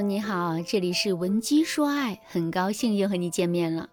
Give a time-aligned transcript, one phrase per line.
[0.00, 3.88] 你好，这里是文姬说爱，很高兴又和你见面了。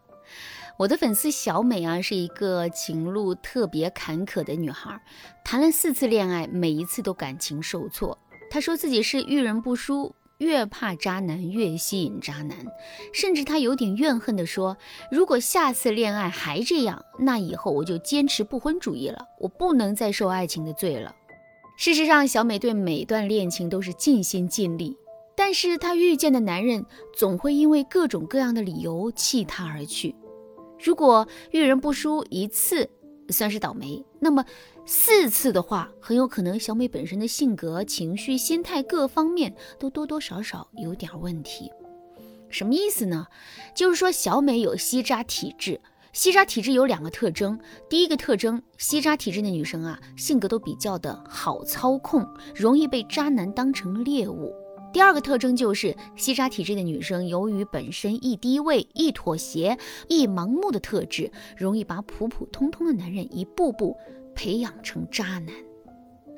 [0.78, 5.02] 我的粉丝小美啊，是一个情路特别坎坷的女孩，
[5.44, 8.18] 谈了四次恋爱，每一次都感情受挫。
[8.49, 12.58] 她说自己是遇人不淑，越怕渣男越吸引渣男，
[13.13, 14.77] 甚至她有点怨恨地说
[15.09, 21.16] ：“如果下次恋爱还这样，那以后我就坚持不婚主义了，我不能再受爱情的罪了。”
[21.77, 24.95] 事实上，小美对每段恋情都是尽心尽力，
[25.35, 26.85] 但是她遇见的男人
[27.16, 30.16] 总会因为各种各样的理由弃她而去。
[30.84, 32.89] 如果遇人不淑一次
[33.30, 34.45] 算是倒霉，那么
[34.85, 41.71] 四次的话，很有可能小美本身的性格、情绪、心态各方面都多多少少有点问题。
[42.49, 43.26] 什么意思呢？
[43.73, 45.81] 就是说小美有吸渣体质。
[46.13, 47.59] 吸渣体质有两个特征，
[47.90, 54.54] 第一个特征，吸渣体质的女生啊，性格都比较的好操控，容易被渣男当成猎物。
[54.95, 63.98] 第二个特征就是吸渣体质的女生，由于本身易低位、易妥协、易盲目的特质，容易把普普通通的男人一步步
[64.34, 65.50] 培养成渣男。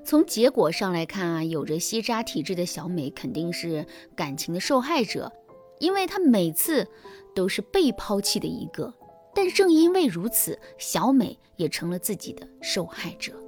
[0.03, 3.85] 从结果上来看啊，有着吸渣体质的小美肯定是
[4.15, 5.31] 感情的受害者，
[5.79, 6.87] 因为她每次
[7.35, 8.91] 都是被抛弃的一个。
[9.35, 13.39] 但正因为如此，小美也成了自己的受害者。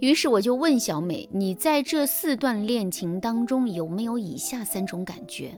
[0.00, 5.56] 于是我就问小美：“你在这四段恋情当中有没有以下三种感觉？”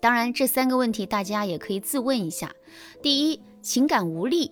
[0.00, 2.52] 当然，这三个问题大家也可以自问一下。
[3.02, 4.50] 第一，情感无力。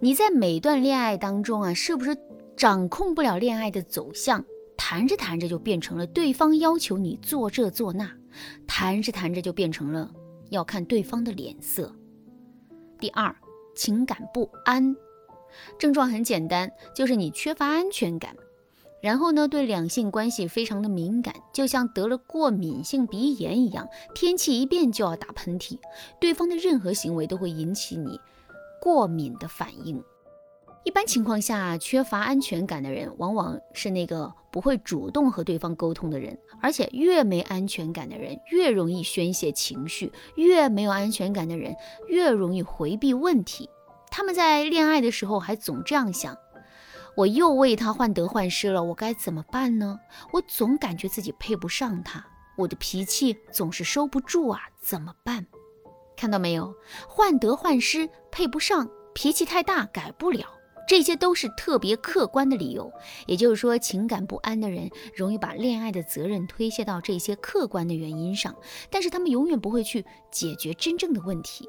[0.00, 2.16] 你在每段恋爱当中啊，是不是
[2.56, 4.44] 掌控不了恋爱的走向？
[4.76, 8.10] 谈着谈着就变成了对方要求你做这做那，
[8.66, 10.10] 谈着谈着就变成了
[10.50, 11.94] 要看对方的脸色。
[12.98, 13.34] 第二。
[13.76, 14.94] 情感不安，
[15.78, 18.34] 症状很简单，就是你缺乏安全感。
[19.00, 25.78] 然后呢，对两性关系非常的敏感，就像得了过敏性鼻炎一样，天气一变就要打喷嚏，
[26.18, 28.18] 对方的任何行为都会引起你
[28.80, 30.02] 过敏的反应。
[30.84, 41.74] 一般情况下，缺乏安全感的人，往往是那个不会主动和对方沟通的人，而且越没安全感的人，越容易宣泄情绪；越没有安全感的人，
[42.08, 43.68] 越容易回避问题。
[44.16, 46.38] 他们在恋爱的时候还总这样想：
[47.16, 49.98] 我又为他患得患失了，我该怎么办呢？
[50.32, 52.24] 我总感觉自己配不上他，
[52.56, 55.44] 我的脾气总是收不住啊，怎么办？
[56.16, 56.72] 看到没有？
[57.08, 60.46] 患得患失，配不上，脾气太大，改不了。
[60.86, 62.92] 这些都是特别客观的理由，
[63.26, 68.54] 也就是说，情感不安的人容易把恋爱的责任推卸到这些客观的原因上，
[68.90, 71.68] 但是他们永远不会去解决真正的问题。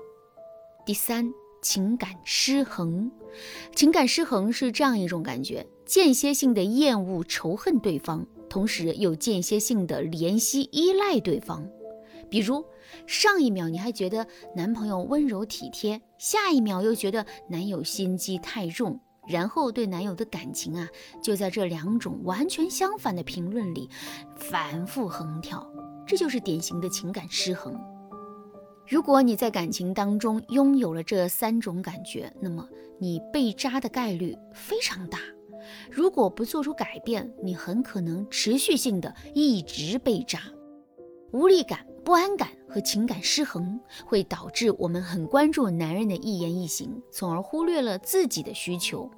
[0.85, 1.33] 第三，
[1.65, 3.09] 情感失衡，
[3.73, 11.67] 情感失衡是这样一种感觉：间歇性的厌恶、仇恨对方，同时又间歇性的怜惜、依赖对方。
[12.29, 12.63] 比如，
[13.07, 18.99] 上一秒你还觉得男朋友温柔体贴，下一秒又觉得男友心机太重。
[19.27, 20.87] 然后对男友的感情啊，
[21.19, 23.89] 就在这两种完全相反的评论里
[24.35, 25.67] 反复横跳，
[26.05, 27.75] 这就是典型的情感失衡。
[28.87, 32.67] 如果你在感情当中拥有了这三种感觉，那么
[32.99, 35.19] 你被渣的概率非常大。
[35.89, 40.39] 如果不做出改变，你很可能持续性的一直被渣，
[41.31, 41.85] 无力感。
[42.03, 49.09] 不安感和情感失衡会导致我们很关注男人的一言一行，从而忽略了自己的需求。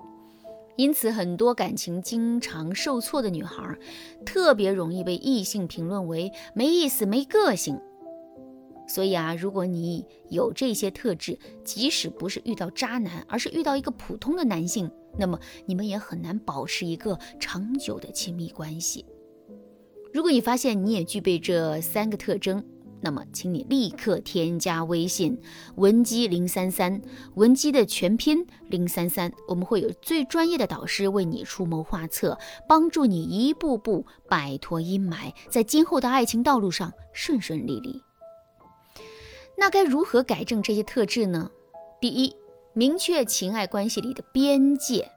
[0.78, 3.78] 因此，很多感情经常受挫的女孩，
[4.25, 7.78] 特别容易被异性评论为没意思、没个性。
[8.88, 14.90] 所以啊，如果你有这些特质，即使不是遇到渣男，而是遇到一个普通的男性，
[15.20, 19.06] 那么你们也很难保持一个长久的亲密关系。
[20.14, 22.64] 如果你发现你也具备这三个特征，
[23.00, 25.40] 那么，请你立刻添加微信
[25.76, 27.00] 文姬零三三，
[27.36, 32.36] 文姬的全拼零三三，我们会有最专业的导师为你出谋划策，
[32.68, 38.02] 帮助你一步步摆脱阴霾，在今后的爱情道路上顺顺利利。
[39.59, 41.50] 那该如何改正这些特质呢？
[42.00, 42.36] 第一，
[42.74, 45.09] 明确情爱关系里的边界。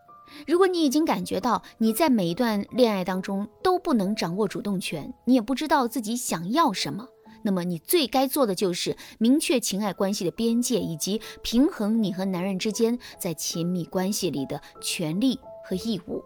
[0.47, 7.07] 如果你已经感觉到你在每一段恋爱当中都不能掌握主动权，你也不知道自己想要什么。
[7.43, 16.25] 那么你最该做的就是明确情爱关系的边界，以及平衡你和男人之间在亲密关系里的权利和义务。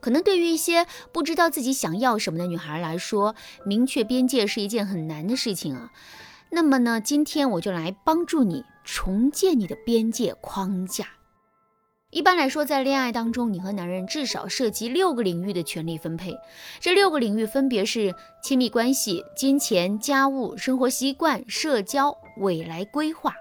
[0.00, 3.34] 可能对于一些不知道自己想要什么的女孩来说，
[3.64, 5.90] 明确边界是一件很难的事情啊。
[6.50, 11.06] 那么呢，今天我就来帮助你重建你的边界框架。
[12.10, 16.34] 一般来说，在恋爱当中，你和男人至少涉及六个领域的权利分配。
[16.80, 23.34] 这六个领域分别是亲密关系、金钱、家务、生活习惯、社交、未来规划。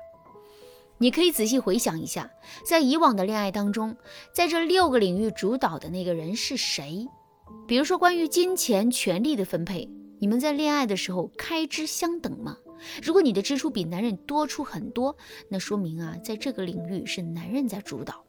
[0.98, 2.30] 你可以仔细回想一下，
[2.66, 3.96] 在以往的恋爱当中，
[4.34, 7.08] 在这六个领域主导的那个人是谁？
[7.68, 9.88] 比如说，关于金钱、权利的分配，
[10.20, 12.58] 你们在恋爱的时候开支相等吗？
[13.02, 15.16] 如果你的支出比男人多出很多，
[15.50, 18.24] 那说明啊，在这个领域是男人在主导。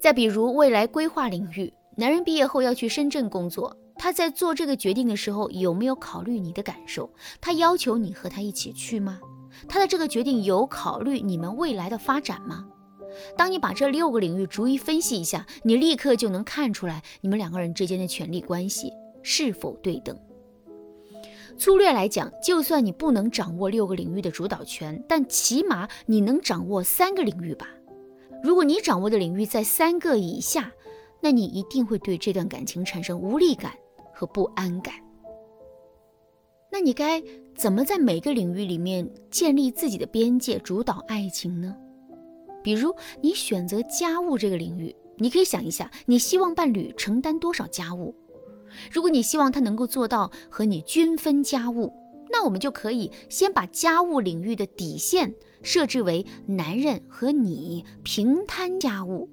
[0.00, 7.10] 再比如未来规划领域，男人毕业后要去深圳工作，他在做这个决定的时候有没有考虑你的感受？
[7.40, 9.20] 他要求你和他一起去吗？
[9.68, 12.66] 他的这个决定有考虑你们未来的发展吗？
[13.36, 18.92] 当你把这六个领域逐一分析一下，你立刻就能看出来你们两个人之间的权力关系
[19.22, 20.18] 是否对等。
[21.56, 27.68] 粗略来讲，就算你不能掌握六个领域的主导权，但起码你能掌握三个领域吧。
[28.42, 30.70] 如果你掌握的领域在三个以下，
[31.20, 33.72] 那你一定会对这段感情产生无力感
[34.12, 34.94] 和不安感。
[36.70, 37.22] 那你该
[37.54, 41.74] 怎么在每个领域里面建立自己的边界，主导爱情呢？
[42.62, 48.14] 比如你选择家务这个领域，你可以想一下，你希望伴侣承担多少家务？
[48.90, 51.92] 如果你希望他能够做到和你均分家务，
[52.30, 55.34] 那我们就可以先把家务领域的底线。
[55.62, 59.30] 设置为男人和你平摊家务，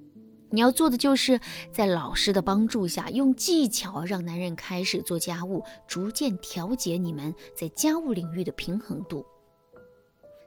[0.48, 1.38] 你要做的就是
[1.70, 9.26] 在老师的帮助下，用技巧让男人开始做家务，逐渐调节你们在家务领域的平衡度。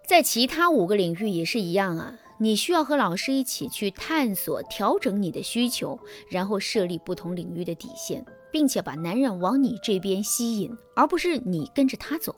[0.10, 6.00] 在其他五个领域也是一样啊，你需要和老师一起去探索、调整你的需求，
[6.32, 12.34] 然后设立不同领域的底线，并且把男人往你这边吸引，而不是你跟着他走。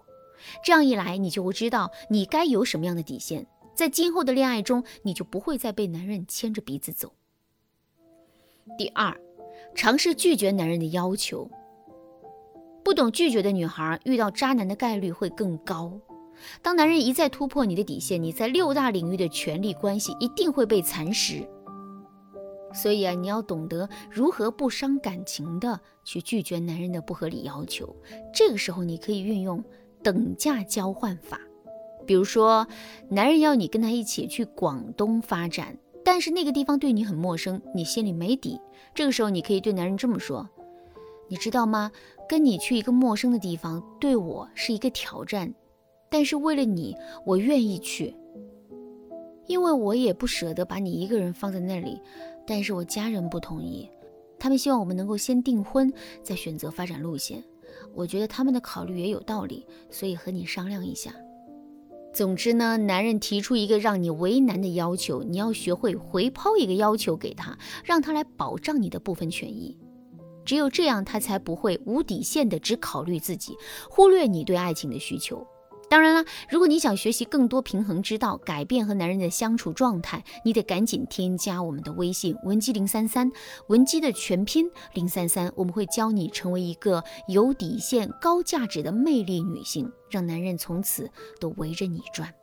[0.64, 7.14] 这样一来，你就会知道你该有什么样的底线，在今后的恋爱中，你就不会再被男人牵着鼻子走。
[8.80, 9.16] 第二，
[9.76, 11.48] 尝试拒绝男人的要求。
[12.84, 16.02] 不懂拒绝的女孩遇到渣男的概率会更高。
[16.64, 21.48] 当男人一再突破你的底线，你在六大领域的权力关系一定会被蚕食。
[22.78, 27.94] 所以啊，你要懂得如何不伤感情的去拒绝男人的不合理要求。
[28.34, 29.62] 这个时候，你可以运用。
[30.04, 31.42] 等价交换法，
[32.06, 32.66] 比如说，
[33.10, 35.76] 男人要你跟他一起去广东发展，
[36.06, 38.62] 但是那个地方对你很陌生，你心里没底。
[38.94, 40.48] 这个时候，你可以对男人这么说
[41.28, 41.92] ：“你知道吗？
[42.30, 45.52] 跟你去一个陌生的地方，对我是一个挑战，
[46.10, 46.96] 但是为了你，
[47.26, 48.16] 我愿意去，
[49.48, 52.00] 因为我也不舍得把你一个人放在那里。
[52.48, 53.88] 但是我家人不同意，
[54.40, 57.44] 他们希望我们能够先订婚，再选择发展路线。”
[57.94, 61.14] 我觉得他们的考虑也有道理，所以和你商量一下。
[62.14, 69.78] 总之呢，男人提出一个让你为难的要求，你要学会回抛一个要求给他，让他来保障你的部分权益。
[70.46, 73.56] 只有这样，他才不会无底线的只考虑自己，
[73.90, 75.46] 忽略你对爱情的需求。
[75.90, 83.32] 当然了，如果你想学习更多平衡之道，改变和男人的相处状态，你得赶紧添加我们的微信文姬零三三，
[83.68, 92.34] 文姬的全拼零三三，我们会教你成为一个有底线、高价值的魅力女性，让男人从此都围着你转。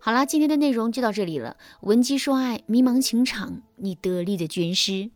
[0.00, 1.56] 好啦，今天的内容就到这里了。
[1.82, 5.10] 文姬说爱，迷茫情场，你得力的军师。